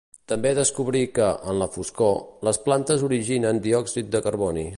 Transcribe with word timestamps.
També 0.31 0.53
descobrí 0.59 1.01
que, 1.17 1.27
en 1.53 1.59
la 1.63 1.67
foscor, 1.75 2.17
les 2.49 2.61
plantes 2.67 3.05
originen 3.11 3.63
diòxid 3.69 4.13
de 4.17 4.27
carboni. 4.31 4.67